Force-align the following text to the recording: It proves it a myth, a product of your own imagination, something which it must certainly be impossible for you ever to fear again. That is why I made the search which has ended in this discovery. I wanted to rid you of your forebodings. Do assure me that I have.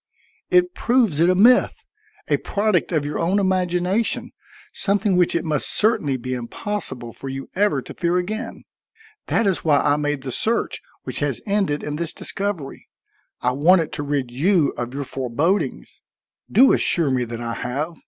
It 0.49 0.73
proves 0.73 1.19
it 1.19 1.29
a 1.29 1.35
myth, 1.35 1.85
a 2.27 2.37
product 2.37 2.91
of 2.91 3.05
your 3.05 3.19
own 3.19 3.37
imagination, 3.37 4.31
something 4.73 5.15
which 5.15 5.35
it 5.35 5.45
must 5.45 5.69
certainly 5.69 6.17
be 6.17 6.33
impossible 6.33 7.13
for 7.13 7.29
you 7.29 7.51
ever 7.53 7.83
to 7.83 7.93
fear 7.93 8.17
again. 8.17 8.63
That 9.27 9.45
is 9.45 9.63
why 9.63 9.77
I 9.79 9.97
made 9.97 10.23
the 10.23 10.31
search 10.31 10.81
which 11.03 11.19
has 11.19 11.39
ended 11.45 11.83
in 11.83 11.97
this 11.97 12.13
discovery. 12.13 12.87
I 13.41 13.51
wanted 13.51 13.93
to 13.93 14.01
rid 14.01 14.31
you 14.31 14.73
of 14.75 14.91
your 14.95 15.03
forebodings. 15.03 16.01
Do 16.51 16.73
assure 16.73 17.11
me 17.11 17.23
that 17.25 17.39
I 17.39 17.53
have. 17.53 17.97